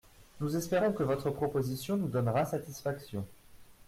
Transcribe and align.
Nous 0.39 0.55
espérons 0.57 0.93
que 0.93 1.03
votre 1.03 1.29
proposition 1.29 1.95
nous 1.95 2.07
donnera 2.07 2.43
satisfaction. 2.43 3.23